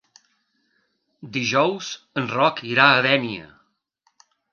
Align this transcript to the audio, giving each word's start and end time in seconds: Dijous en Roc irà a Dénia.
Dijous 1.35 1.89
en 2.21 2.29
Roc 2.31 2.61
irà 2.71 2.87
a 2.95 3.05
Dénia. 3.09 3.45